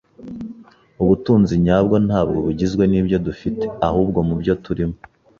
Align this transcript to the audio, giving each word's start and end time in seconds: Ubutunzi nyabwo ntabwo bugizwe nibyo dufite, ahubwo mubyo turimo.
Ubutunzi 1.01 1.53
nyabwo 1.65 1.95
ntabwo 2.07 2.37
bugizwe 2.45 2.83
nibyo 2.87 3.17
dufite, 3.27 3.65
ahubwo 3.87 4.19
mubyo 4.27 4.53
turimo. 4.63 4.95